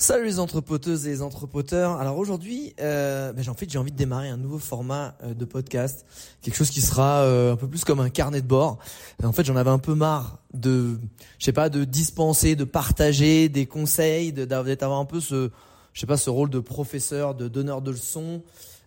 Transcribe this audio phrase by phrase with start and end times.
[0.00, 1.96] Salut les entrepoteuses et les entrepoteurs.
[1.96, 5.44] Alors aujourd'hui, euh, ben, en fait, j'ai envie de démarrer un nouveau format euh, de
[5.44, 6.06] podcast,
[6.40, 8.78] quelque chose qui sera euh, un peu plus comme un carnet de bord.
[9.24, 11.00] En fait, j'en avais un peu marre de,
[11.40, 15.50] je sais pas, de dispenser, de partager des conseils, d'être avoir un peu ce,
[15.92, 18.44] je sais pas, ce rôle de professeur, de donneur de leçons.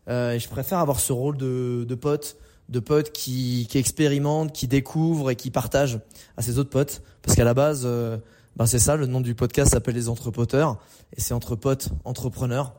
[0.08, 2.38] Euh, et je préfère avoir ce rôle de, de pote,
[2.70, 6.00] de pote qui, qui expérimente, qui découvre et qui partage
[6.38, 7.82] à ses autres potes, parce qu'à la base.
[7.84, 8.18] Euh,
[8.56, 10.78] ben c'est ça, le nom du podcast s'appelle Les Entrepoteurs,
[11.16, 12.74] et c'est entre potes, entrepreneurs,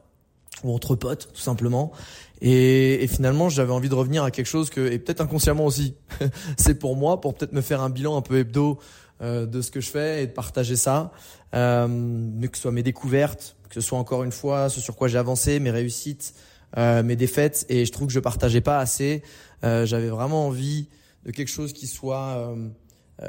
[0.64, 1.92] ou entre potes, tout simplement.
[2.40, 5.94] Et, et finalement, j'avais envie de revenir à quelque chose que, et peut-être inconsciemment aussi,
[6.56, 8.78] c'est pour moi, pour peut-être me faire un bilan un peu hebdo
[9.22, 11.12] euh, de ce que je fais et de partager ça,
[11.54, 11.86] euh,
[12.40, 15.18] que ce soit mes découvertes, que ce soit encore une fois ce sur quoi j'ai
[15.18, 16.34] avancé, mes réussites,
[16.76, 19.22] euh, mes défaites, et je trouve que je partageais pas assez.
[19.64, 20.88] Euh, j'avais vraiment envie
[21.24, 22.68] de quelque chose qui soit euh,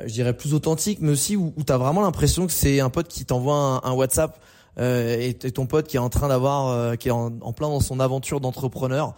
[0.05, 2.89] je dirais plus authentique, mais aussi où, où tu as vraiment l'impression que c'est un
[2.89, 4.39] pote qui t'envoie un, un, WhatsApp
[4.79, 7.79] euh, et, ton pote qui est en train d'avoir, euh, qui est en, plein dans
[7.79, 9.15] son aventure d'entrepreneur,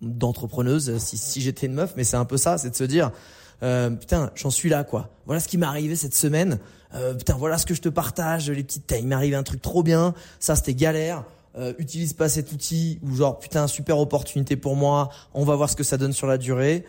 [0.00, 3.12] d'entrepreneuse, si, si j'étais une meuf, mais c'est un peu ça, c'est de se dire,
[3.62, 5.10] euh, putain, j'en suis là quoi.
[5.26, 6.58] Voilà ce qui m'est arrivé cette semaine.
[6.94, 8.92] Euh, putain, voilà ce que je te partage, les petites.
[8.98, 10.14] Il m'est arrivé un truc trop bien.
[10.40, 11.24] Ça, c'était galère.
[11.56, 15.08] Euh, utilise pas cet outil ou genre putain super opportunité pour moi.
[15.34, 16.84] On va voir ce que ça donne sur la durée.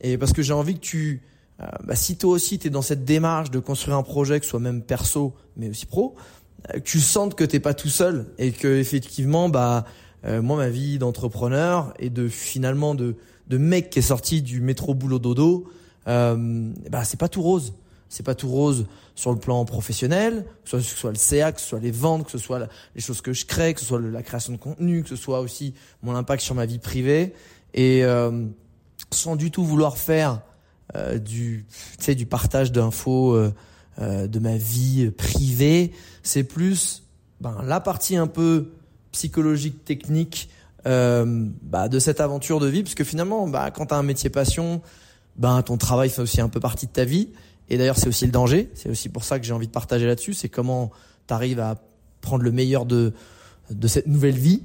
[0.00, 1.22] Et parce que j'ai envie que tu
[1.60, 4.46] euh, bah, si toi aussi tu es dans cette démarche de construire un projet, que
[4.46, 6.14] ce soit même perso, mais aussi pro,
[6.70, 9.84] euh, que tu sentes que t'es pas tout seul et que effectivement, bah,
[10.26, 13.16] euh, moi ma vie d'entrepreneur et de finalement de,
[13.48, 15.68] de mec qui est sorti du métro boulot dodo,
[16.08, 17.74] euh, bah c'est pas tout rose.
[18.08, 21.16] C'est pas tout rose sur le plan professionnel, que ce soit, que ce soit le
[21.16, 23.80] CA, que ce soit les ventes, que ce soit les choses que je crée, que
[23.80, 26.78] ce soit la création de contenu, que ce soit aussi mon impact sur ma vie
[26.78, 27.34] privée.
[27.72, 28.46] Et euh,
[29.10, 30.42] sans du tout vouloir faire
[30.96, 31.64] euh, du,
[32.06, 33.54] du partage d'infos euh,
[34.00, 35.92] euh, de ma vie privée.
[36.22, 37.02] C'est plus
[37.40, 38.72] ben, la partie un peu
[39.10, 40.50] psychologique, technique
[40.84, 44.28] bah, de cette aventure de vie, parce que finalement, bah, quand tu as un métier
[44.28, 44.82] passion,
[45.36, 47.30] ben ton travail fait aussi un peu partie de ta vie.
[47.70, 48.70] Et d'ailleurs, c'est aussi le danger.
[48.74, 50.34] C'est aussi pour ça que j'ai envie de partager là-dessus.
[50.34, 50.90] C'est comment
[51.26, 51.76] tu arrives à
[52.20, 53.14] prendre le meilleur de
[53.70, 54.62] de cette nouvelle vie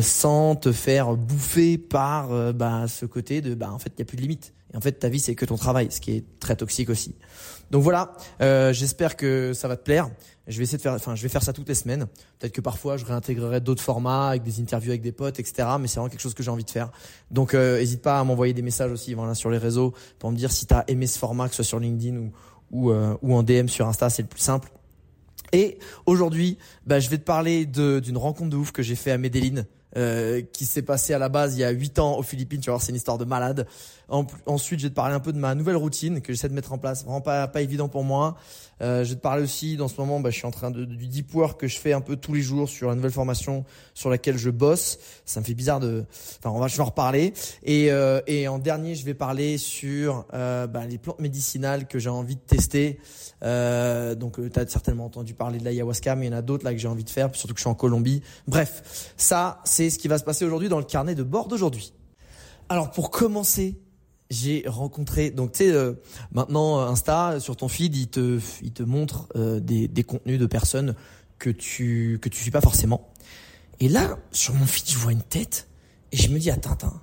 [0.00, 4.04] sans te faire bouffer par bah, ce côté de bah en fait il y a
[4.04, 6.24] plus de limite et en fait ta vie c'est que ton travail ce qui est
[6.38, 7.14] très toxique aussi.
[7.70, 10.10] Donc voilà euh, j'espère que ça va te plaire.
[10.46, 12.06] Je vais essayer de faire enfin je vais faire ça toutes les semaines.
[12.38, 15.88] Peut-être que parfois je réintégrerai d'autres formats avec des interviews avec des potes etc mais
[15.88, 16.90] c'est vraiment quelque chose que j'ai envie de faire.
[17.30, 20.50] Donc n'hésite pas à m'envoyer des messages aussi voilà sur les réseaux pour me dire
[20.50, 22.32] si tu as aimé ce format que ce soit sur LinkedIn ou
[22.72, 24.70] ou, ou en DM sur Insta c'est le plus simple.
[25.52, 29.18] Et aujourd'hui, bah, je vais te parler d'une rencontre de ouf que j'ai fait à
[29.18, 29.64] Medellin.
[29.96, 32.60] Euh, qui s'est passé à la base il y a 8 ans aux Philippines.
[32.60, 33.66] Tu vas voir, c'est une histoire de malade.
[34.08, 36.54] En, ensuite, je vais te parler un peu de ma nouvelle routine que j'essaie de
[36.54, 37.02] mettre en place.
[37.02, 38.36] Vraiment pas, pas évident pour moi.
[38.82, 40.84] Euh, je vais te parler aussi, dans ce moment, bah, je suis en train de,
[40.84, 43.64] du deep work que je fais un peu tous les jours sur la nouvelle formation
[43.94, 44.98] sur laquelle je bosse.
[45.24, 46.04] Ça me fait bizarre de...
[46.38, 47.34] Enfin, on va, je vais en reparler.
[47.62, 51.98] Et, euh, et en dernier, je vais parler sur euh, bah, les plantes médicinales que
[51.98, 53.00] j'ai envie de tester.
[53.42, 56.64] Euh, donc, tu as certainement entendu parler de l'ayahuasca, mais il y en a d'autres
[56.64, 58.22] là que j'ai envie de faire, surtout que je suis en Colombie.
[58.46, 61.94] Bref, ça, c'est ce qui va se passer aujourd'hui dans le carnet de bord d'aujourd'hui.
[62.68, 63.80] Alors, pour commencer,
[64.30, 65.94] j'ai rencontré donc tu sais euh,
[66.32, 70.46] maintenant Insta sur ton feed il te il te montre euh, des, des contenus de
[70.46, 70.94] personnes
[71.38, 73.10] que tu que tu suis pas forcément
[73.80, 75.66] et là sur mon feed je vois une tête
[76.12, 77.00] et je me dis attends attends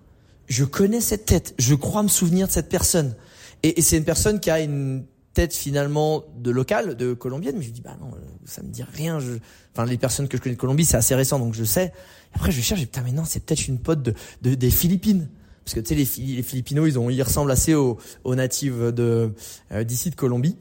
[0.48, 3.14] je connais cette tête je crois me souvenir de cette personne
[3.62, 5.06] et c'est une personne qui a une
[5.38, 8.10] tête finalement de local, de colombienne, mais je dis bah non,
[8.46, 9.20] ça me dit rien.
[9.20, 9.34] Je...
[9.72, 11.94] Enfin les personnes que je connais de Colombie, c'est assez récent, donc je sais.
[12.34, 15.30] Après je cherche, et putain mais non, c'est peut-être une pote de, de, des Philippines,
[15.64, 18.92] parce que tu sais les, les Philippinos, ils ont, ils ressemblent assez aux, aux natives
[18.92, 19.32] de
[19.72, 20.58] euh, d'ici de Colombie.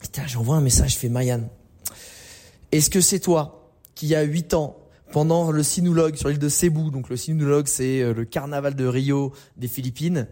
[0.00, 1.42] Putain, j'envoie un message, je fais Mayan.
[2.72, 4.78] Est-ce que c'est toi qui a 8 ans
[5.12, 8.86] pendant le Sinulog sur l'île de Cebu, donc le Sinulog c'est euh, le carnaval de
[8.86, 10.26] Rio des Philippines.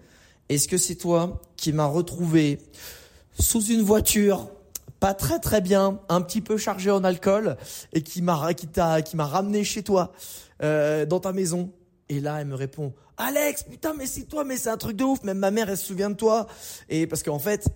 [0.48, 2.60] Est-ce que c'est toi qui m'a retrouvé
[3.38, 4.48] sous une voiture
[5.00, 7.56] pas très très bien, un petit peu chargé en alcool
[7.92, 10.12] et qui m'a qui t'a qui m'a ramené chez toi
[10.62, 11.70] euh, dans ta maison.
[12.08, 15.04] Et là, elle me répond Alex, putain, mais c'est toi, mais c'est un truc de
[15.04, 15.22] ouf.
[15.22, 16.46] Même ma mère, elle se souvient de toi.
[16.88, 17.68] Et parce qu'en fait,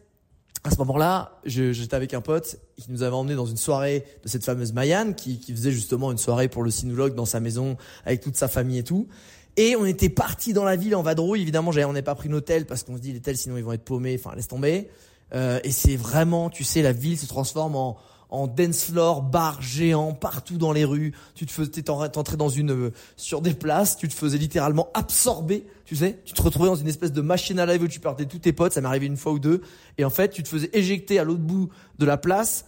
[0.64, 4.28] à ce moment-là, j'étais avec un pote qui nous avait emmené dans une soirée de
[4.28, 7.76] cette fameuse Mayan qui, qui faisait justement une soirée pour le sinologue dans sa maison
[8.04, 9.08] avec toute sa famille et tout.
[9.56, 11.42] Et on était parti dans la ville en vadrouille.
[11.42, 13.64] Évidemment, on n'a pas pris un hôtel parce qu'on se dit les tels sinon ils
[13.64, 14.18] vont être paumés.
[14.18, 14.88] Enfin, laisse tomber.
[15.34, 17.96] Euh, et c'est vraiment, tu sais, la ville se transforme en,
[18.32, 21.12] en dance floor, bar géant partout dans les rues.
[21.34, 25.66] Tu te faisais, t'entrais dans une, euh, sur des places, tu te faisais littéralement absorber,
[25.84, 26.20] tu sais.
[26.24, 28.52] Tu te retrouvais dans une espèce de machine à laver où tu perdais tous tes
[28.52, 28.72] potes.
[28.72, 29.60] Ça m'est arrivé une fois ou deux.
[29.98, 31.68] Et en fait, tu te faisais éjecter à l'autre bout
[31.98, 32.64] de la place.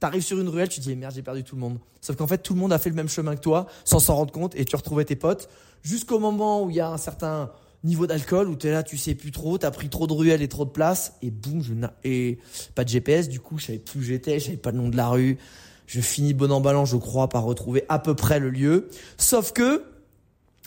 [0.00, 1.78] T'arrives sur une ruelle, tu te dis merde, j'ai perdu tout le monde.
[2.00, 4.16] Sauf qu'en fait, tout le monde a fait le même chemin que toi, sans s'en
[4.16, 5.48] rendre compte, et tu retrouvais tes potes
[5.82, 7.50] jusqu'au moment où il y a un certain
[7.84, 10.48] niveau d'alcool où t'es là, tu sais plus trop, t'as pris trop de ruelles et
[10.48, 12.38] trop de place, et boum, je n'ai et
[12.74, 14.88] pas de GPS, du coup, je savais plus où j'étais, je savais pas le nom
[14.88, 15.38] de la rue.
[15.86, 18.88] Je finis bon en ballant, je crois, par retrouver à peu près le lieu.
[19.18, 19.84] Sauf que,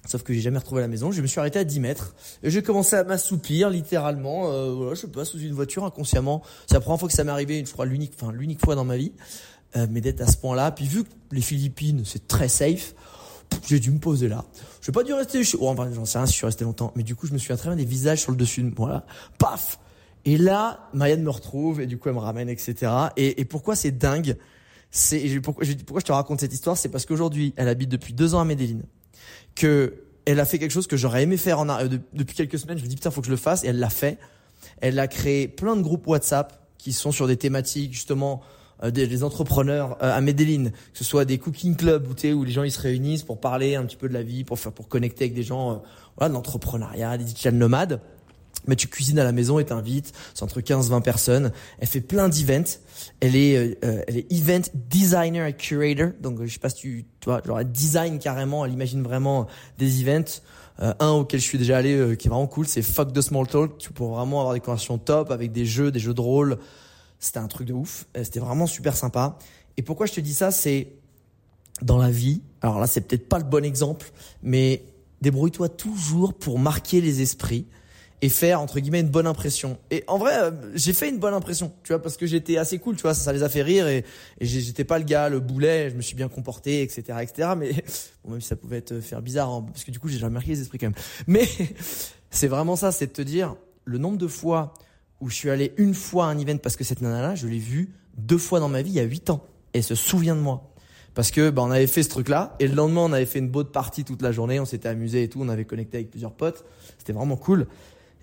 [0.06, 1.11] sauf que j'ai jamais retrouvé la maison.
[1.11, 4.50] Je me suis arrêté à 10 mètres et j'ai commencé à m'assoupir littéralement.
[4.51, 6.41] Euh, voilà, je passe sous une voiture inconsciemment.
[6.67, 8.85] C'est la première fois que ça m'est arrivé, une fois l'unique, enfin l'unique fois dans
[8.85, 9.11] ma vie.
[9.75, 10.71] Euh, mais d'être à ce point-là.
[10.71, 12.95] Puis vu que les Philippines, c'est très safe,
[13.68, 14.46] j'ai dû me poser là.
[14.81, 16.92] Je n'ai pas dû rester, oh, enfin, j'en sais rien si je suis resté longtemps,
[16.96, 18.90] mais du coup, je me suis très bien des visages sur le dessus de moi,
[18.90, 19.06] là.
[19.38, 19.80] Paf!
[20.25, 22.92] Et là, Marianne me retrouve, et du coup, elle me ramène, etc.
[23.16, 24.38] Et, et pourquoi c'est dingue?
[24.92, 26.78] C'est, pourquoi, pourquoi je te raconte cette histoire?
[26.78, 28.81] C'est parce qu'aujourd'hui, elle habite depuis deux ans à Medellin.
[29.56, 32.78] Que, elle a fait quelque chose que j'aurais aimé faire en, euh, depuis quelques semaines.
[32.78, 34.18] Je me dis, putain, faut que je le fasse, et elle l'a fait.
[34.81, 38.42] Elle a créé plein de groupes WhatsApp qui sont sur des thématiques, justement,
[38.84, 42.52] euh, des, entrepreneurs euh, à Medellin, que ce soit des cooking clubs où, où les
[42.52, 44.88] gens ils se réunissent pour parler un petit peu de la vie, pour faire pour
[44.88, 45.76] connecter avec des gens, euh,
[46.18, 48.00] voilà, l'entrepreneuriat, des digital nomades.
[48.68, 51.52] Mais tu cuisines à la maison et t'invites, c'est entre 15-20 personnes.
[51.80, 52.80] Elle fait plein d'events.
[53.20, 56.10] Elle est, elle est event designer et curator.
[56.22, 58.66] Donc je sais pas si tu, tu vois, genre elle design carrément.
[58.66, 59.48] Elle imagine vraiment
[59.78, 60.42] des events.
[60.78, 63.78] un auquel je suis déjà allé, qui est vraiment cool, c'est Fuck the Small Talk.
[63.78, 66.58] Tu peux vraiment avoir des conversations top avec des jeux, des jeux de rôle,
[67.19, 68.06] c'était un truc de ouf.
[68.18, 69.38] Euh, c'était vraiment super sympa.
[69.77, 70.94] Et pourquoi je te dis ça, c'est
[71.81, 72.42] dans la vie.
[72.62, 74.12] Alors là, c'est peut-être pas le bon exemple,
[74.44, 74.83] mais
[75.21, 77.66] débrouille-toi toujours pour marquer les esprits
[78.21, 79.77] et faire entre guillemets une bonne impression.
[79.92, 82.77] Et en vrai, euh, j'ai fait une bonne impression, tu vois, parce que j'étais assez
[82.77, 84.04] cool, tu vois, ça, les a fait rire et,
[84.39, 87.51] et j'étais pas le gars, le boulet, je me suis bien comporté, etc., etc.
[87.57, 87.71] Mais
[88.25, 90.33] bon, même si ça pouvait être faire bizarre, hein, parce que du coup, j'ai jamais
[90.33, 91.04] marqué les esprits quand même.
[91.27, 91.48] Mais
[92.30, 93.56] c'est vraiment ça, c'est de te dire
[93.86, 94.74] le nombre de fois
[95.21, 97.60] où je suis allé une fois à un event parce que cette nana-là, je l'ai
[97.60, 99.44] vue deux fois dans ma vie il y a huit ans.
[99.74, 100.74] Et elle se souvient de moi.
[101.16, 103.50] Parce que bah, on avait fait ce truc-là et le lendemain on avait fait une
[103.50, 106.31] boat party toute la journée, on s'était amusé et tout, on avait connecté avec plusieurs
[106.31, 106.63] potes,
[106.98, 107.68] c'était vraiment cool.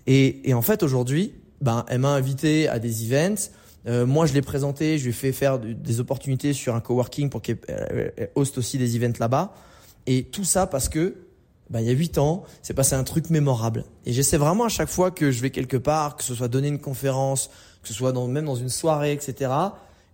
[0.07, 3.51] Et, et en fait aujourd'hui, ben elle m'a invité à des events.
[3.87, 7.29] Euh, moi je l'ai présenté, je lui ai fait faire des opportunités sur un coworking
[7.29, 7.59] pour qu'elle
[8.35, 9.53] hoste aussi des events là-bas.
[10.07, 11.15] Et tout ça parce que
[11.69, 13.83] bah, il y a huit ans, c'est passé un truc mémorable.
[14.05, 16.69] Et j'essaie vraiment à chaque fois que je vais quelque part, que ce soit donner
[16.69, 17.49] une conférence,
[17.81, 19.51] que ce soit dans, même dans une soirée, etc.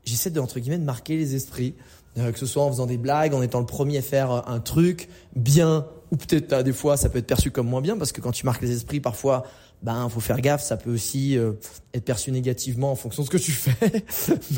[0.04, 1.76] J'essaie de entre guillemets de marquer les esprits,
[2.18, 4.42] euh, que ce soit en faisant des blagues, en étant le premier à faire euh,
[4.48, 8.12] un truc bien, ou peut-être des fois ça peut être perçu comme moins bien, parce
[8.12, 9.44] que quand tu marques les esprits, parfois,
[9.82, 11.54] ben faut faire gaffe, ça peut aussi euh,
[11.94, 14.06] être perçu négativement en fonction de ce que tu fais.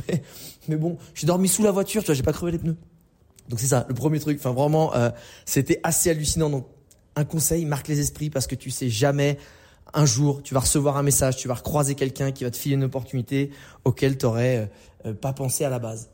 [0.08, 0.24] mais,
[0.68, 2.78] mais bon, j'ai dormi sous la voiture, tu vois, j'ai pas crevé les pneus.
[3.50, 4.40] Donc c'est ça, le premier truc.
[4.40, 4.92] Enfin vraiment,
[5.46, 6.66] c'était assez hallucinant.
[7.16, 9.38] Un conseil, marque les esprits parce que tu sais jamais
[9.94, 12.76] un jour, tu vas recevoir un message, tu vas recroiser quelqu'un qui va te filer
[12.76, 13.52] une opportunité
[13.86, 14.70] auquel tu n'aurais
[15.06, 16.10] euh, pas pensé à la base.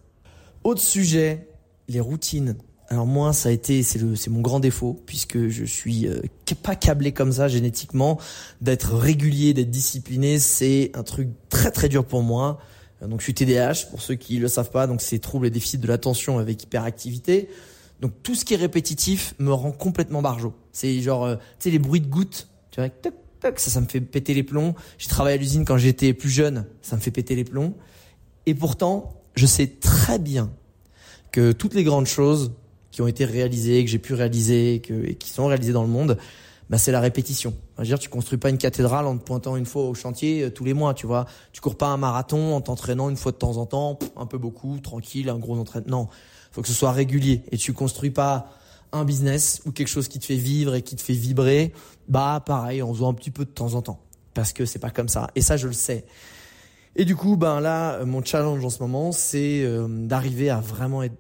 [0.63, 1.47] Autre sujet,
[1.87, 2.55] les routines.
[2.89, 6.21] Alors moi, ça a été, c'est le, c'est mon grand défaut puisque je suis euh,
[6.61, 8.19] pas câblé comme ça génétiquement.
[8.59, 12.59] D'être régulier, d'être discipliné, c'est un truc très très dur pour moi.
[13.01, 14.87] Euh, donc je suis TDAH pour ceux qui le savent pas.
[14.87, 17.49] Donc c'est trouble et déficit de l'attention avec hyperactivité.
[18.01, 20.53] Donc tout ce qui est répétitif me rend complètement barjot.
[20.71, 23.79] C'est genre, euh, tu sais, les bruits de gouttes, tu vois, toc, toc, ça, ça
[23.79, 24.73] me fait péter les plombs.
[24.97, 27.75] J'ai travaillé à l'usine quand j'étais plus jeune, ça me fait péter les plombs.
[28.47, 30.51] Et pourtant, je sais très bien
[31.31, 32.53] que toutes les grandes choses
[32.89, 35.89] qui ont été réalisées, que j'ai pu réaliser, que, et qui sont réalisées dans le
[35.89, 36.17] monde,
[36.69, 37.53] bah, c'est la répétition.
[37.77, 40.43] Je veux dire, tu construis pas une cathédrale en te pointant une fois au chantier
[40.43, 41.25] euh, tous les mois, tu vois.
[41.53, 44.37] Tu cours pas un marathon en t'entraînant une fois de temps en temps, un peu
[44.37, 45.89] beaucoup, tranquille, un gros entraînement.
[45.89, 46.09] Non
[46.51, 47.43] faut que ce soit régulier.
[47.51, 48.49] Et tu construis pas
[48.91, 51.73] un business ou quelque chose qui te fait vivre et qui te fait vibrer,
[52.09, 54.01] bah pareil, en faisant un petit peu de temps en temps.
[54.33, 55.29] Parce que c'est pas comme ça.
[55.35, 56.05] Et ça je le sais.
[56.95, 61.03] Et du coup, ben là mon challenge en ce moment, c'est euh, d'arriver à vraiment
[61.03, 61.15] être,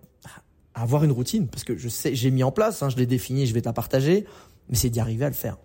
[0.73, 1.47] avoir une routine.
[1.47, 3.69] Parce que je sais, j'ai mis en place, hein, je l'ai défini, je vais te
[3.69, 4.25] partager,
[4.69, 5.57] mais c'est d'y arriver à le faire.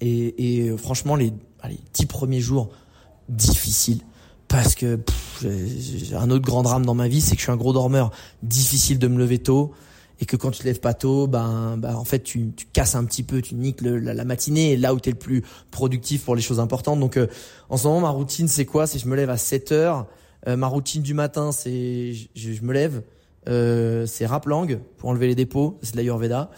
[0.00, 2.70] Et, euh, franchement, les allez, dix premiers jours
[3.28, 4.02] difficiles
[4.52, 5.00] parce que
[6.14, 8.10] un autre grand drame dans ma vie, c'est que je suis un gros dormeur,
[8.42, 9.72] difficile de me lever tôt.
[10.20, 12.94] et que quand tu te lèves pas tôt, ben, ben en fait tu, tu casses
[12.94, 16.24] un petit peu, tu niques la, matinée, et là où tu es le plus productif
[16.24, 17.00] pour les choses importantes.
[17.00, 17.26] Donc euh,
[17.70, 18.86] en ce moment ma routine c'est quoi?
[18.86, 20.06] C'est je me lève à 7 heures.
[20.46, 23.02] Euh, ma routine du matin c'est je, je me lève,
[23.48, 26.50] euh, c'est Raplang pour enlever les dépôts, c'est de l'Ayurveda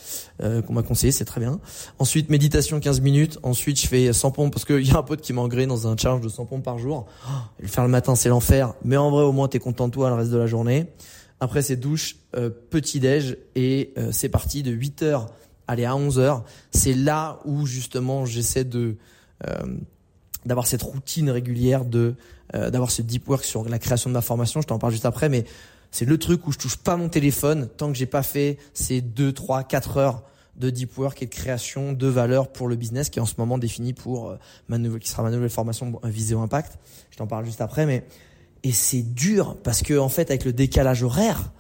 [0.43, 1.61] euh, qu'on m'a conseillé, c'est très bien.
[1.99, 5.21] Ensuite méditation 15 minutes, ensuite je fais 100 pompes parce qu'il y a un pote
[5.23, 7.07] qui m'a dans un challenge de 100 pompes par jour.
[7.26, 9.93] Oh, le faire le matin c'est l'enfer, mais en vrai au moins t'es content de
[9.93, 10.87] toi le reste de la journée.
[11.41, 15.26] Après c'est douche, euh, petit déj et euh, c'est parti de 8h
[15.67, 16.43] aller à 11h.
[16.71, 18.97] C'est là où justement j'essaie de
[19.47, 19.53] euh,
[20.45, 22.14] d'avoir cette routine régulière de
[22.53, 25.29] d'avoir ce deep work sur la création de ma formation, je t'en parle juste après
[25.29, 25.45] mais
[25.95, 29.01] c'est le truc où je touche pas mon téléphone tant que j'ai pas fait ces
[29.01, 30.25] 2, 3, 4 heures
[30.57, 33.35] de deep work et de création de valeur pour le business qui est en ce
[33.39, 34.37] moment défini pour euh,
[34.67, 36.81] ma nouvelle, qui sera ma nouvelle formation Viséo Impact.
[37.13, 38.05] Je t'en parle juste après, mais
[38.65, 41.53] et c'est dur parce que en fait avec le décalage horaire,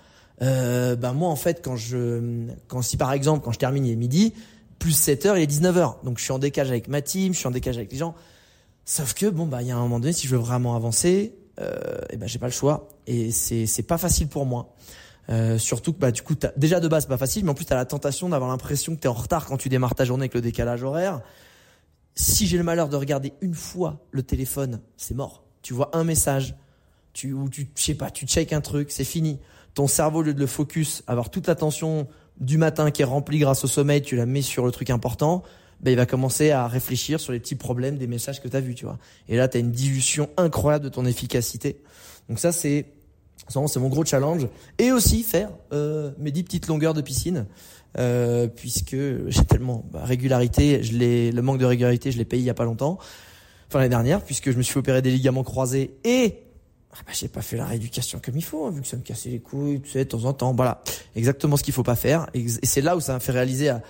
[0.42, 3.92] euh, ben moi en fait quand je, quand si par exemple quand je termine il
[3.92, 4.34] est midi,
[4.80, 7.34] plus 7 heures il est 19 heures, donc je suis en décalage avec ma team,
[7.34, 8.16] je suis en décalage avec les gens.
[8.84, 11.36] Sauf que bon bah il y a un moment donné si je veux vraiment avancer,
[11.60, 14.74] euh, et ben j'ai pas le choix et c'est c'est pas facile pour moi.
[15.30, 17.76] Euh, surtout que bah du coup déjà de base pas facile, mais en plus t'as
[17.76, 20.40] la tentation d'avoir l'impression que t'es en retard quand tu démarres ta journée avec le
[20.40, 21.20] décalage horaire.
[22.16, 25.44] Si j'ai le malheur de regarder une fois le téléphone, c'est mort.
[25.62, 26.54] Tu vois un message,
[27.12, 29.38] tu ou tu je sais pas, tu check un truc, c'est fini.
[29.74, 32.06] Ton cerveau au lieu de le focus, avoir toute l'attention
[32.38, 35.42] du matin qui est remplie grâce au sommeil, tu la mets sur le truc important
[35.84, 38.60] ben, il va commencer à réfléchir sur les petits problèmes des messages que tu as
[38.60, 38.98] vus, tu vois.
[39.28, 41.82] Et là, tu as une dilution incroyable de ton efficacité.
[42.28, 42.86] Donc ça, c'est
[43.48, 44.48] c'est mon gros challenge.
[44.78, 47.44] Et aussi faire euh, mes dix petites longueurs de piscine,
[47.98, 52.42] euh, puisque j'ai tellement bah, régularité, je l'ai le manque de régularité, je l'ai payé
[52.42, 52.98] il y a pas longtemps,
[53.68, 56.38] enfin l'année dernière, puisque je me suis opéré des ligaments croisés et
[56.92, 59.02] ah bah, j'ai pas fait la rééducation comme il faut, hein, vu que ça me
[59.02, 60.54] cassait les couilles, tu sais, de temps en temps.
[60.54, 60.82] Voilà,
[61.14, 62.30] exactement ce qu'il faut pas faire.
[62.32, 63.82] Et c'est là où ça m'a fait réaliser à,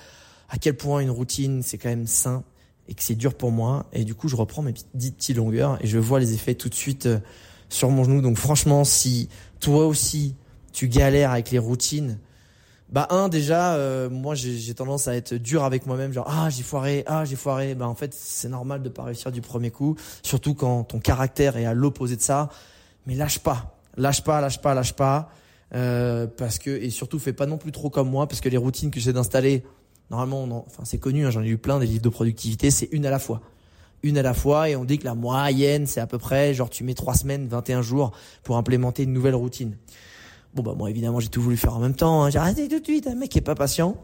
[0.48, 2.44] à quel point une routine c'est quand même sain
[2.88, 3.86] et que c'est dur pour moi.
[3.92, 6.68] Et du coup, je reprends mes petites, petites longueurs et je vois les effets tout
[6.68, 7.18] de suite euh,
[7.68, 8.20] sur mon genou.
[8.20, 9.28] Donc franchement, si
[9.60, 10.36] toi aussi
[10.72, 12.18] tu galères avec les routines,
[12.90, 16.62] bah un déjà, euh, moi j'ai tendance à être dur avec moi-même, genre ah j'ai
[16.62, 17.74] foiré, ah j'ai foiré.
[17.74, 21.56] Bah en fait c'est normal de pas réussir du premier coup, surtout quand ton caractère
[21.56, 22.50] est à l'opposé de ça.
[23.06, 25.30] Mais lâche pas, lâche pas, lâche pas, lâche pas,
[25.74, 28.56] euh, parce que et surtout fais pas non plus trop comme moi, parce que les
[28.56, 29.64] routines que j'essaie d'installer
[30.10, 33.06] Normalement, enfin c'est connu, hein, j'en ai lu plein des livres de productivité, c'est une
[33.06, 33.40] à la fois.
[34.02, 36.68] Une à la fois, et on dit que la moyenne, c'est à peu près, genre
[36.68, 39.76] tu mets trois semaines, 21 jours pour implémenter une nouvelle routine.
[40.54, 42.30] Bon bah moi évidemment j'ai tout voulu faire en même temps, hein.
[42.30, 43.96] j'ai arrêté tout de suite, un mec qui est pas patient.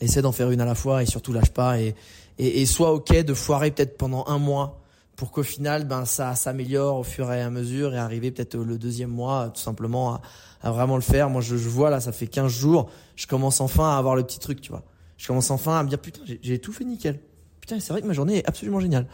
[0.00, 1.94] Essaie d'en faire une à la fois et surtout lâche pas et,
[2.38, 4.80] et, et sois ok de foirer peut-être pendant un mois
[5.16, 8.78] pour qu'au final ben ça s'améliore au fur et à mesure et arriver peut-être le
[8.78, 10.22] deuxième mois tout simplement à,
[10.62, 11.28] à vraiment le faire.
[11.28, 14.22] Moi je, je vois là ça fait 15 jours, je commence enfin à avoir le
[14.22, 14.84] petit truc, tu vois
[15.20, 17.20] je commence enfin à me dire putain, j'ai tout fait nickel.
[17.60, 19.06] Putain, c'est vrai que ma journée est absolument géniale.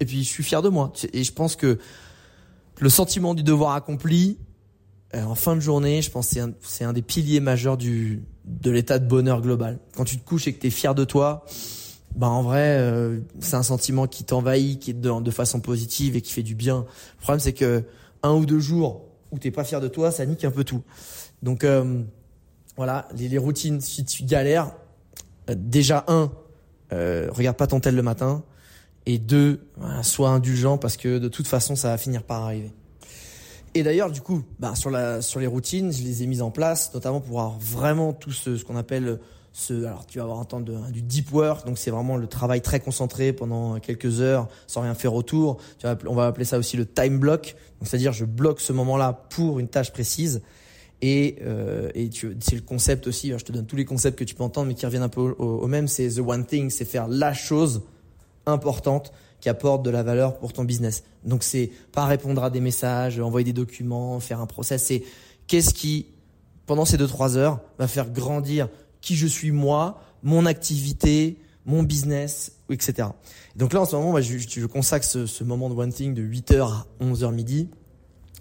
[0.00, 0.92] Et puis je suis fier de moi.
[1.12, 1.78] Et je pense que
[2.80, 4.38] le sentiment du devoir accompli
[5.14, 8.24] euh, en fin de journée, je pense c'est un, c'est un des piliers majeurs du
[8.44, 9.78] de l'état de bonheur global.
[9.94, 11.44] Quand tu te couches et que tu es fier de toi,
[12.16, 16.16] bah en vrai, euh, c'est un sentiment qui t'envahit, qui est de, de façon positive
[16.16, 16.86] et qui fait du bien.
[17.18, 17.84] Le problème c'est que
[18.24, 20.82] un ou deux jours où t'es pas fier de toi, ça nique un peu tout.
[21.40, 22.02] Donc euh,
[22.76, 24.72] voilà, les, les routines, si tu galères,
[25.48, 26.30] déjà un,
[26.92, 28.42] euh, regarde pas ton tel le matin,
[29.06, 29.60] et deux,
[30.02, 32.72] sois indulgent parce que de toute façon ça va finir par arriver.
[33.74, 36.50] Et d'ailleurs, du coup, bah, sur, la, sur les routines, je les ai mises en
[36.50, 39.18] place, notamment pour avoir vraiment tout ce, ce qu'on appelle
[39.52, 42.26] ce, alors tu vas avoir un temps de, du deep work, donc c'est vraiment le
[42.26, 45.58] travail très concentré pendant quelques heures sans rien faire autour.
[45.78, 49.24] Tu vas, on va appeler ça aussi le time block, c'est-à-dire je bloque ce moment-là
[49.30, 50.42] pour une tâche précise.
[51.04, 52.08] Et, euh, et
[52.40, 54.74] c'est le concept aussi, je te donne tous les concepts que tu peux entendre, mais
[54.74, 57.82] qui reviennent un peu au, même, c'est the one thing, c'est faire la chose
[58.46, 61.02] importante qui apporte de la valeur pour ton business.
[61.24, 65.02] Donc c'est pas répondre à des messages, envoyer des documents, faire un process, c'est
[65.48, 66.06] qu'est-ce qui,
[66.66, 68.68] pendant ces deux trois heures, va faire grandir
[69.00, 73.08] qui je suis moi, mon activité, mon business, etc.
[73.56, 76.22] Donc là, en ce moment, je, je, consacre ce, ce, moment de One Thing de
[76.22, 77.68] 8h à 11h midi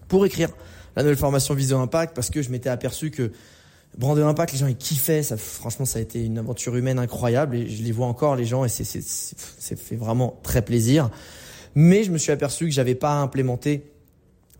[0.07, 0.49] pour écrire
[0.95, 3.31] la nouvelle formation Vision Impact parce que je m'étais aperçu que
[3.97, 5.23] Brandon Impact, les gens ils kiffaient.
[5.23, 8.45] Ça, franchement, ça a été une aventure humaine incroyable et je les vois encore les
[8.45, 11.09] gens et c'est c'est fait vraiment très plaisir.
[11.75, 13.91] Mais je me suis aperçu que j'avais pas implémenté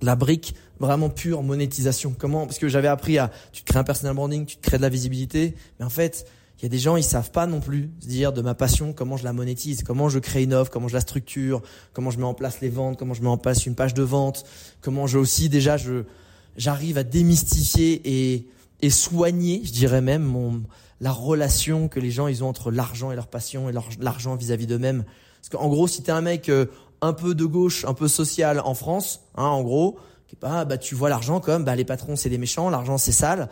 [0.02, 2.16] la brique vraiment pure monétisation.
[2.18, 2.46] Comment?
[2.46, 4.82] Parce que j'avais appris à tu te crées un personal branding, tu te crées de
[4.82, 6.26] la visibilité, mais en fait
[6.60, 8.94] il y a des gens, ils savent pas non plus se dire de ma passion
[8.94, 12.20] comment je la monétise, comment je crée une offre, comment je la structure, comment je
[12.20, 14.44] mets en place les ventes, comment je mets en place une page de vente,
[14.82, 16.04] comment je aussi déjà je
[16.58, 18.48] j'arrive à démystifier et
[18.82, 20.64] et soigner, je dirais même,
[21.00, 24.68] la relation que les gens ils ont entre l'argent et leur passion et l'argent vis-à-vis
[24.68, 25.04] d'eux-mêmes.
[25.40, 26.68] Parce qu'en gros, si t'es un mec euh,
[27.02, 29.98] un peu de gauche, un peu social en France, hein, en gros,
[30.40, 33.50] bah, bah tu vois l'argent comme bah les patrons c'est des méchants, l'argent c'est sale.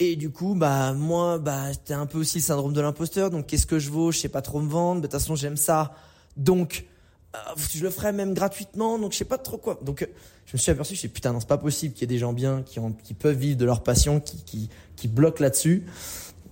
[0.00, 3.30] Et du coup, bah moi, bah t'as un peu aussi le syndrome de l'imposteur.
[3.30, 4.12] Donc qu'est-ce que je vaux?
[4.12, 5.00] Je sais pas trop me vendre.
[5.00, 5.94] De toute façon, j'aime ça.
[6.36, 6.86] Donc
[7.34, 7.38] euh,
[7.72, 8.98] je le ferais même gratuitement.
[8.98, 9.78] Donc je sais pas trop quoi.
[9.82, 10.06] Donc euh,
[10.46, 12.18] je me suis aperçu, je suis putain non c'est pas possible qu'il y ait des
[12.18, 12.62] gens bien
[13.02, 15.84] qui peuvent vivre de leur passion, qui bloquent là-dessus.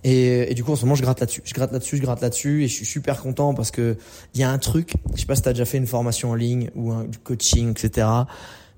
[0.03, 1.41] Et, du coup, en ce moment, je gratte là-dessus.
[1.45, 3.97] Je gratte là-dessus, je gratte là-dessus, et je suis super content parce que
[4.33, 4.93] il y a un truc.
[5.13, 7.71] Je sais pas si t'as déjà fait une formation en ligne ou un, du coaching,
[7.71, 8.07] etc.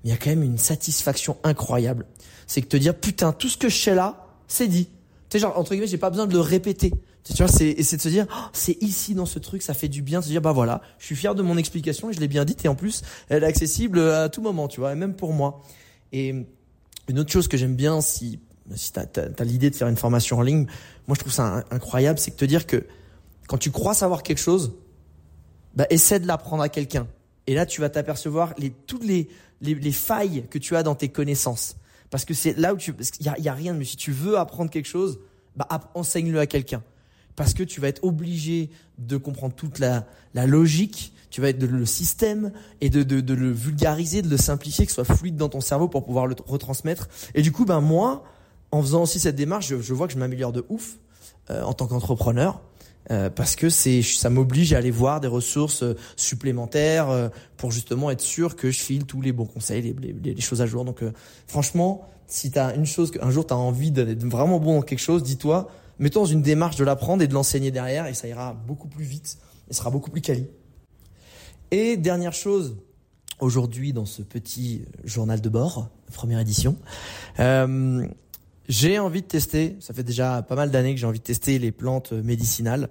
[0.04, 2.06] Mais il y a quand même une satisfaction incroyable.
[2.46, 4.88] C'est que te dire putain, tout ce que je sais là, c'est dit.
[5.44, 6.92] Entre guillemets, j'ai pas besoin de le répéter.
[7.24, 9.88] Tu vois, c'est, c'est de se dire, oh, c'est ici dans ce truc, ça fait
[9.88, 12.20] du bien de se dire, bah voilà, je suis fier de mon explication et je
[12.20, 14.94] l'ai bien dite et en plus, elle est accessible à tout moment, tu vois, et
[14.94, 15.60] même pour moi.
[16.12, 16.46] Et
[17.08, 18.38] une autre chose que j'aime bien, si,
[18.74, 19.04] si t'as,
[19.44, 20.66] l'idée de faire une formation en ligne,
[21.08, 22.86] moi je trouve ça incroyable, c'est que te dire que
[23.48, 24.74] quand tu crois savoir quelque chose,
[25.74, 27.06] bah essaie de l'apprendre à quelqu'un.
[27.46, 29.28] Et là, tu vas t'apercevoir les, toutes les,
[29.60, 31.76] les failles que tu as dans tes connaissances.
[32.10, 33.74] Parce que c'est là où tu, il y a, rien.
[33.74, 35.18] Mais si tu veux apprendre quelque chose,
[35.56, 36.82] bah enseigne-le à quelqu'un.
[37.34, 41.66] Parce que tu vas être obligé de comprendre toute la, logique, tu vas être de
[41.66, 45.36] le système et de, de, de, le vulgariser, de le simplifier, que ce soit fluide
[45.36, 47.08] dans ton cerveau pour pouvoir le retransmettre.
[47.34, 48.24] Et du coup, ben moi,
[48.70, 50.98] en faisant aussi cette démarche, je, je vois que je m'améliore de ouf
[51.50, 52.60] euh, en tant qu'entrepreneur.
[53.10, 57.70] Euh, parce que c'est ça m'oblige à aller voir des ressources euh, supplémentaires euh, pour
[57.70, 60.66] justement être sûr que je file tous les bons conseils, les, les, les choses à
[60.66, 60.84] jour.
[60.84, 61.04] Donc
[61.46, 64.82] franchement, si tu as une chose qu'un jour tu as envie d'être vraiment bon dans
[64.82, 65.70] quelque chose, dis-toi,
[66.00, 69.04] mets-toi dans une démarche de l'apprendre et de l'enseigner derrière et ça ira beaucoup plus
[69.04, 69.38] vite
[69.70, 70.46] et sera beaucoup plus quali.
[71.70, 72.76] Et dernière chose,
[73.40, 76.76] aujourd'hui dans ce petit journal de bord, première édition,
[77.40, 78.06] euh,
[78.68, 81.58] j'ai envie de tester, ça fait déjà pas mal d'années que j'ai envie de tester
[81.58, 82.88] les plantes médicinales.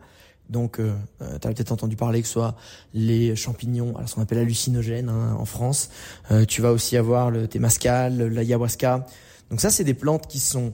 [0.49, 2.55] Donc, euh, euh tu as peut-être entendu parler que ce soit
[2.93, 5.89] les champignons, alors ce qu'on appelle hallucinogènes hein, en France.
[6.31, 9.05] Euh, tu vas aussi avoir le témascal, l'ayahuasca.
[9.49, 10.73] Donc ça, c'est des plantes qui sont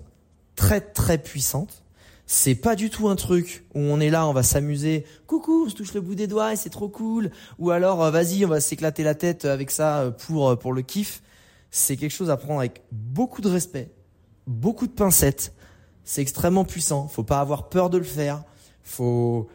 [0.56, 1.84] très très puissantes.
[2.26, 5.06] C'est pas du tout un truc où on est là, on va s'amuser.
[5.28, 7.30] Coucou, on se touche le bout des doigts et c'est trop cool.
[7.60, 11.22] Ou alors, euh, vas-y, on va s'éclater la tête avec ça pour pour le kiff.
[11.72, 13.90] C'est quelque chose à prendre avec beaucoup de respect,
[14.48, 15.54] beaucoup de pincettes.
[16.04, 17.08] C'est extrêmement puissant.
[17.08, 18.44] Faut pas avoir peur de le faire.
[18.84, 19.48] Faut,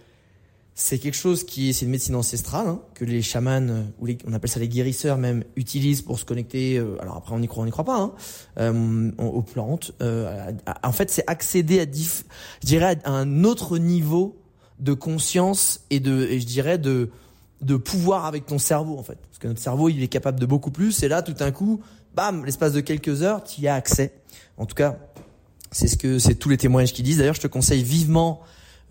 [0.75, 4.33] c'est quelque chose qui est, c'est une médecine ancestrale hein, que les chamans ou on
[4.35, 6.77] appelle ça les guérisseurs même utilisent pour se connecter.
[6.77, 8.13] Euh, alors après on y croit, on y croit pas hein,
[8.59, 9.93] euh, aux plantes.
[10.03, 10.53] Euh,
[10.85, 14.37] en fait, c'est accéder à, je dirais, à un autre niveau
[14.79, 17.11] de conscience et de, je dirais de
[17.63, 20.47] de pouvoir avec ton cerveau en fait, parce que notre cerveau il est capable de
[20.47, 21.03] beaucoup plus.
[21.03, 21.81] Et là, tout d'un coup,
[22.17, 24.15] bam, l'espace de quelques heures, tu y as accès.
[24.57, 24.99] En tout cas,
[25.71, 27.19] c'est ce que c'est tous les témoignages qui disent.
[27.19, 28.41] D'ailleurs, je te conseille vivement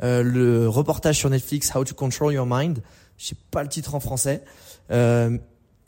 [0.03, 2.83] euh, le reportage sur Netflix How to Control Your Mind.
[3.17, 4.43] Je sais pas le titre en français.
[4.91, 5.37] Euh,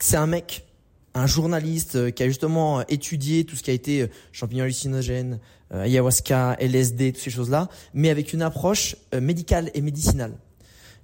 [0.00, 0.66] c'est un mec,
[1.14, 5.38] un journaliste euh, qui a justement étudié tout ce qui a été euh, champignons hallucinogènes,
[5.70, 10.32] ayahuasca, LSD, toutes ces choses-là, mais avec une approche médicale et médicinale.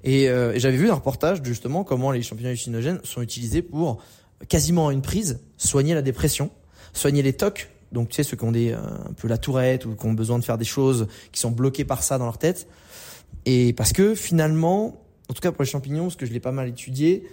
[0.04, 4.02] Et, et j'avais vu un reportage de justement comment les champignons hallucinogènes sont utilisés pour
[4.48, 6.50] quasiment une prise soigner la dépression,
[6.92, 9.94] soigner les tocs donc tu sais ceux qui ont des un peu la tourette ou
[9.94, 12.66] qui ont besoin de faire des choses qui sont bloqués par ça dans leur tête
[13.46, 16.52] et parce que finalement, en tout cas pour les champignons, parce que je l'ai pas
[16.52, 17.24] mal étudié,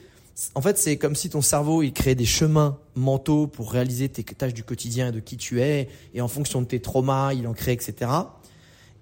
[0.56, 4.24] en fait c'est comme si ton cerveau il crée des chemins mentaux pour réaliser tes
[4.24, 7.48] tâches du quotidien et de qui tu es, et en fonction de tes traumas, il
[7.48, 8.12] en crée, etc.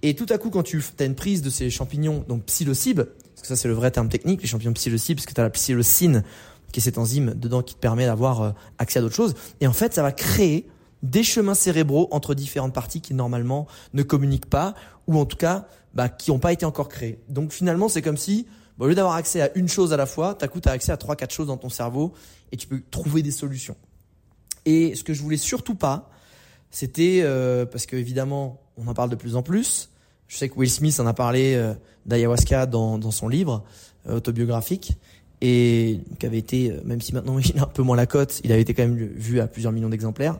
[0.01, 3.41] Et tout à coup, quand tu as une prise de ces champignons, donc psilocybe, parce
[3.41, 5.49] que ça c'est le vrai terme technique, les champignons psilocybe, parce que tu as la
[5.49, 6.23] psilocine,
[6.71, 9.35] qui est cet enzyme dedans qui te permet d'avoir euh, accès à d'autres choses.
[9.61, 10.67] Et en fait, ça va créer
[11.03, 14.75] des chemins cérébraux entre différentes parties qui normalement ne communiquent pas,
[15.07, 17.19] ou en tout cas bah, qui n'ont pas été encore créés.
[17.29, 20.05] Donc finalement, c'est comme si, bah, au lieu d'avoir accès à une chose à la
[20.05, 22.13] fois, tu as accès à trois, quatre choses dans ton cerveau
[22.51, 23.75] et tu peux trouver des solutions.
[24.65, 26.09] Et ce que je voulais surtout pas,
[26.69, 29.89] c'était euh, parce que évidemment, on en parle de plus en plus.
[30.27, 31.73] Je sais que Will Smith en a parlé euh,
[32.05, 33.63] d'ayahuasca dans, son livre
[34.07, 34.97] autobiographique
[35.41, 38.41] et qui avait été, euh, même si maintenant il a un peu moins la cote,
[38.43, 40.39] il avait été quand même vu à plusieurs millions d'exemplaires.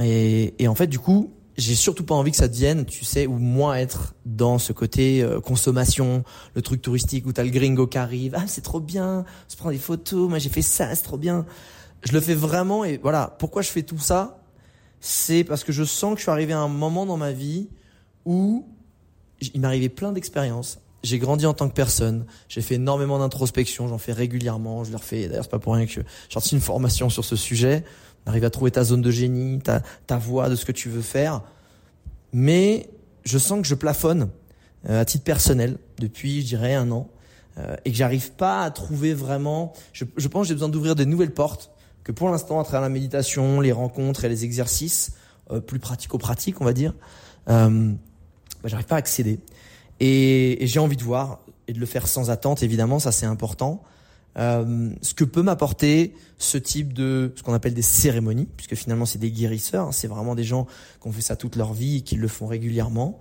[0.00, 3.26] Et, et en fait, du coup, j'ai surtout pas envie que ça devienne, tu sais,
[3.26, 6.22] ou moi être dans ce côté euh, consommation,
[6.54, 9.56] le truc touristique où t'as le gringo qui arrive, ah c'est trop bien, on se
[9.56, 11.46] prend des photos, moi j'ai fait ça, c'est trop bien.
[12.02, 14.42] Je le fais vraiment et voilà, pourquoi je fais tout ça?
[15.00, 17.68] C'est parce que je sens que je suis arrivé à un moment dans ma vie
[18.24, 18.66] où
[19.40, 20.78] il m'arrivait plein d'expériences.
[21.02, 24.96] J'ai grandi en tant que personne, j'ai fait énormément d'introspection, j'en fais régulièrement, je le
[24.96, 27.84] refais, d'ailleurs c'est pas pour rien que j'ai sorti une formation sur ce sujet,
[28.24, 31.02] d'arriver à trouver ta zone de génie, ta, ta voie de ce que tu veux
[31.02, 31.42] faire.
[32.32, 32.90] mais
[33.24, 34.30] je sens que je plafonne
[34.88, 37.08] à titre personnel depuis, je dirais, un an,
[37.84, 39.72] et que j'arrive pas à trouver vraiment.
[39.92, 41.72] Je, je pense que j'ai besoin d'ouvrir des nouvelles portes.
[42.04, 45.12] Que pour l'instant, à travers la méditation, les rencontres et les exercices
[45.66, 46.92] plus pratico-pratiques, on va dire,
[47.48, 47.92] euh,
[48.62, 49.38] bah, j'arrive pas à accéder.
[50.00, 53.26] Et, et j'ai envie de voir et de le faire sans attente, évidemment, ça c'est
[53.26, 53.82] important.
[54.38, 59.06] Euh, ce que peut m'apporter ce type de ce qu'on appelle des cérémonies, puisque finalement
[59.06, 60.66] c'est des guérisseurs, hein, c'est vraiment des gens
[61.00, 63.18] qui ont fait ça toute leur vie et qui le font régulièrement.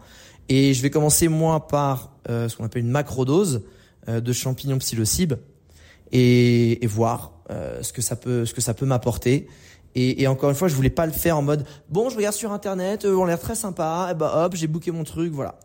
[0.49, 3.63] Et je vais commencer moi par euh, ce qu'on appelle une macrodose
[4.09, 5.35] euh, de champignons psilocybes
[6.11, 9.47] et, et voir euh, ce que ça peut ce que ça peut m'apporter.
[9.95, 12.35] Et, et, encore une fois, je voulais pas le faire en mode bon, je regarde
[12.35, 15.31] sur internet, euh, on a l'air très sympa, et bah hop, j'ai booké mon truc,
[15.31, 15.57] voilà.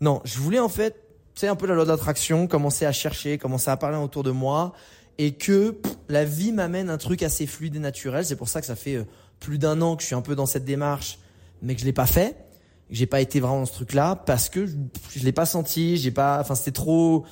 [0.00, 0.96] Non, je voulais en fait,
[1.34, 4.72] c'est un peu la loi d'attraction, commencer à chercher, commencer à parler autour de moi,
[5.18, 5.78] et que
[6.08, 8.24] la vie m'amène un truc assez fluide et naturel.
[8.24, 9.04] C'est pour ça que ça fait euh,
[9.40, 11.18] plus d'un an que je suis un peu dans cette démarche,
[11.62, 12.36] mais que je l'ai pas fait,
[12.90, 14.74] j'ai pas été vraiment dans ce truc-là, parce que je,
[15.16, 17.24] je l'ai pas senti, j'ai pas, enfin c'était trop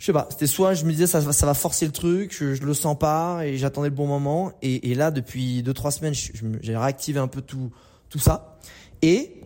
[0.00, 2.54] je sais pas, c'était soit je me disais ça, ça va forcer le truc, je,
[2.54, 4.50] je le sens pas et j'attendais le bon moment.
[4.62, 7.70] Et, et là, depuis deux trois semaines, j'ai réactivé un peu tout
[8.08, 8.58] tout ça.
[9.02, 9.39] Et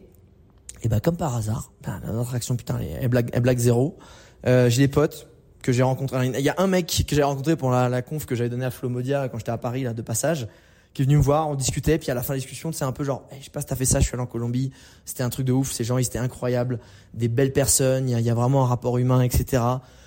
[0.85, 3.97] et ben comme par hasard, ben, l'attraction putain, elle blague, elle blague zéro.
[4.47, 5.29] Euh, j'ai des potes
[5.63, 6.27] que j'ai rencontrés.
[6.27, 8.67] Il y a un mec que j'ai rencontré pour la, la conf que j'avais donné
[8.67, 10.47] à Flomodia quand j'étais à Paris là de passage,
[10.93, 12.85] qui est venu me voir, on discutait, puis à la fin de la discussion, c'est
[12.85, 14.27] un peu genre, hey, je sais pas si t'as fait ça, je suis allé en
[14.27, 14.73] Colombie,
[15.07, 16.79] c'était un truc de ouf, ces gens ils étaient incroyables,
[17.15, 19.63] des belles personnes, il y a, il y a vraiment un rapport humain, etc.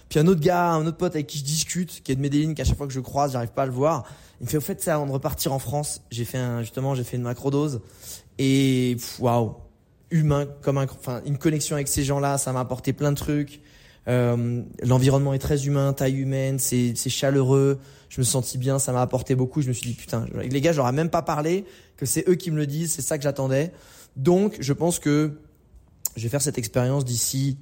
[0.09, 2.53] Puis un autre gars, un autre pote avec qui je discute, qui est de Medellin,
[2.53, 4.05] qu'à chaque fois que je croise, j'arrive pas à le voir.
[4.39, 6.01] Il me fait au fait ça avant de repartir en France.
[6.11, 7.81] J'ai fait un, justement, j'ai fait une macrodose
[8.37, 9.55] et waouh,
[10.12, 13.62] humain comme un, enfin une connexion avec ces gens-là, ça m'a apporté plein de trucs.
[14.08, 17.80] Euh, L'environnement est très humain, taille humaine, c'est chaleureux.
[18.10, 19.62] Je me sentis bien, ça m'a apporté beaucoup.
[19.62, 21.65] Je me suis dit putain, les gars, j'aurais même pas parlé
[21.98, 23.74] que c'est eux qui me le disent, c'est ça que j'attendais.
[24.15, 25.39] Donc, je pense que
[26.15, 27.58] je vais faire cette expérience d'ici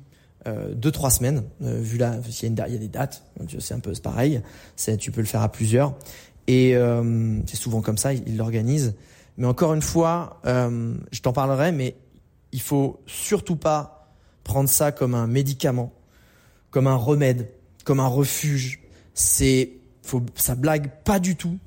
[0.47, 3.23] euh, deux trois semaines euh, vu là s'il y, a y a des dates
[3.59, 4.41] c'est un peu pareil
[4.75, 5.95] c'est tu peux le faire à plusieurs
[6.47, 8.95] et euh, c'est souvent comme ça ils l'organisent
[9.37, 11.95] mais encore une fois euh, je t'en parlerai mais
[12.55, 14.13] il faut surtout pas
[14.45, 15.91] prendre ça comme un médicament
[16.71, 17.49] comme un remède
[17.83, 18.79] comme un refuge.
[19.13, 21.57] C'est faut ça blague pas du tout.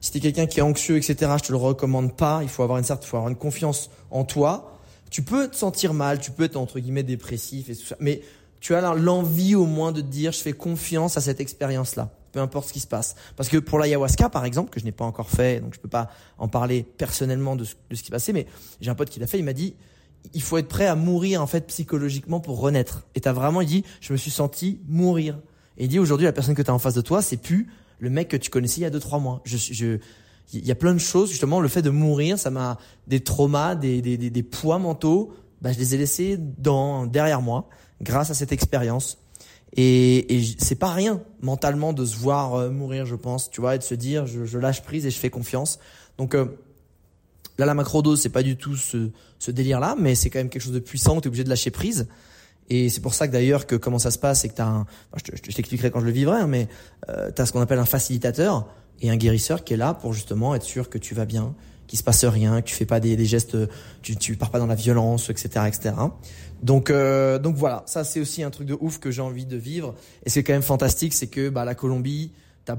[0.00, 2.40] Si t'es quelqu'un qui est anxieux etc je te le recommande pas.
[2.42, 4.78] Il faut avoir une certaine faut avoir une confiance en toi.
[5.10, 8.22] Tu peux te sentir mal, tu peux être entre guillemets dépressif mais
[8.60, 12.38] tu as l'envie au moins de te dire je fais confiance à cette expérience-là, peu
[12.38, 13.16] importe ce qui se passe.
[13.34, 15.88] Parce que pour l'ayahuasca par exemple, que je n'ai pas encore fait, donc je peux
[15.88, 18.46] pas en parler personnellement de ce, de ce qui passé, mais
[18.80, 19.74] j'ai un pote qui l'a fait, il m'a dit
[20.34, 23.06] il faut être prêt à mourir en fait psychologiquement pour renaître.
[23.14, 25.38] Et t'as vraiment, dit, je me suis senti mourir.
[25.78, 27.68] Et il dit aujourd'hui la personne que tu as en face de toi, c'est plus
[27.98, 29.40] le mec que tu connaissais il y a deux trois mois.
[29.44, 29.98] Je, je,
[30.52, 33.74] il y a plein de choses justement le fait de mourir ça m'a des traumas
[33.74, 37.68] des, des, des, des, poids mentaux bah, je les ai laissés dans derrière moi
[38.00, 39.18] grâce à cette expérience
[39.76, 43.76] et, et c'est pas rien mentalement de se voir euh, mourir je pense tu vois
[43.76, 45.78] et de se dire je, je lâche prise et je fais confiance
[46.18, 46.46] donc euh,
[47.60, 50.48] là la macrodose c'est pas du tout ce, ce délire là mais c'est quand même
[50.48, 52.08] quelque chose de puissant tu es obligé de lâcher prise
[52.68, 54.68] et c'est pour ça que d'ailleurs que comment ça se passe c'est que tu as
[54.68, 56.68] un je, t'expliquerai quand je le vivrai hein, mais
[57.08, 58.66] euh, tu as ce qu'on appelle un facilitateur
[59.00, 61.54] et un guérisseur qui est là pour justement être sûr que tu vas bien,
[61.86, 63.56] qu'il se passe rien, que tu fais pas des, des gestes,
[64.02, 65.94] tu, tu pars pas dans la violence, etc., etc.
[66.62, 69.56] Donc, euh, donc voilà, ça c'est aussi un truc de ouf que j'ai envie de
[69.56, 69.94] vivre.
[70.24, 72.32] Et c'est quand même fantastique, c'est que bah, la Colombie,
[72.64, 72.76] t'as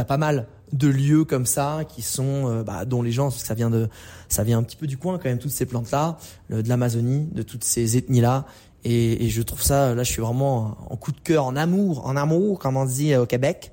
[0.00, 3.54] as pas mal de lieux comme ça qui sont, euh, bah, dont les gens, ça
[3.54, 3.88] vient de,
[4.28, 6.16] ça vient un petit peu du coin quand même, toutes ces plantes là,
[6.50, 8.46] de l'Amazonie, de toutes ces ethnies là.
[8.84, 12.04] Et, et, je trouve ça, là, je suis vraiment en coup de cœur, en amour,
[12.04, 13.72] en amour, comme on dit au Québec.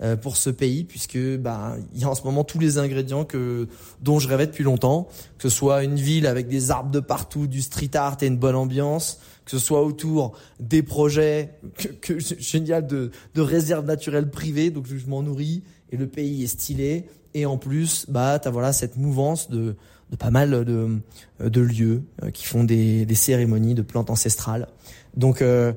[0.00, 3.24] Euh, pour ce pays puisque bah il y a en ce moment tous les ingrédients
[3.24, 3.66] que
[4.00, 7.48] dont je rêvais depuis longtemps, que ce soit une ville avec des arbres de partout,
[7.48, 11.54] du street art et une bonne ambiance, que ce soit autour des projets
[12.02, 16.48] que, génial de de réserves naturelles privées donc je m'en nourris et le pays est
[16.48, 19.76] stylé et en plus bah t'as voilà cette mouvance de
[20.10, 21.00] de pas mal de
[21.40, 24.68] de lieux euh, qui font des des cérémonies de plantes ancestrales.
[25.16, 25.72] Donc euh,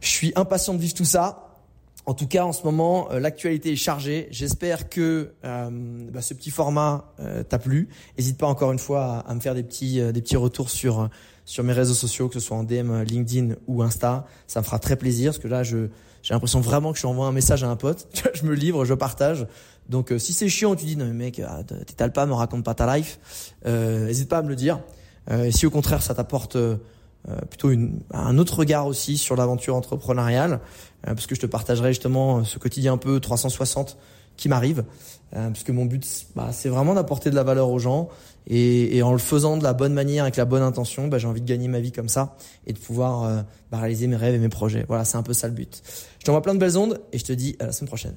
[0.00, 1.44] je suis impatient de vivre tout ça.
[2.06, 4.28] En tout cas, en ce moment, euh, l'actualité est chargée.
[4.30, 5.68] J'espère que euh,
[6.10, 7.12] bah, ce petit format
[7.48, 7.88] t'a plu.
[8.16, 11.10] N'hésite pas encore une fois à, à, me faire des petits, des petits retours sur,
[11.48, 14.26] sur mes réseaux sociaux, que ce soit en DM, LinkedIn ou Insta.
[14.46, 15.88] Ça me fera très plaisir parce que là, je,
[16.22, 18.06] j'ai l'impression vraiment que je envoie un message à un pote.
[18.34, 19.46] je me livre, je partage.
[19.88, 22.74] Donc, si c'est chiant, tu dis non mais mec, ah, t'étales pas, me raconte pas
[22.74, 23.18] ta life.
[23.64, 24.80] N'hésite pas à me le dire.
[25.30, 26.58] et si au contraire, ça t'apporte
[27.28, 30.60] euh, plutôt une, un autre regard aussi sur l'aventure entrepreneuriale,
[31.06, 33.98] euh, parce que je te partagerai justement ce quotidien un peu 360
[34.36, 34.84] qui m'arrivent.
[35.36, 36.06] Euh, parce que mon but,
[36.36, 38.08] bah, c'est vraiment d'apporter de la valeur aux gens.
[38.48, 41.28] Et, et, en le faisant de la bonne manière, avec la bonne intention, bah, j'ai
[41.28, 44.34] envie de gagner ma vie comme ça et de pouvoir euh, bah, réaliser mes rêves
[44.34, 44.86] et mes projets.
[44.88, 45.82] Voilà, c'est un peu ça le but.
[46.18, 48.16] Je t'envoie plein de belles ondes et je te dis à la semaine prochaine.